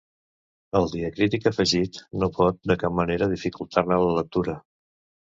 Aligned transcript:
El 0.77 0.87
diacrític 0.93 1.43
afegit, 1.51 1.99
no 2.23 2.29
pot, 2.37 2.57
de 2.71 2.79
cap 2.85 2.97
manera, 3.01 3.29
dificultar-ne 3.35 4.01
la 4.07 4.17
lectura. 4.21 4.57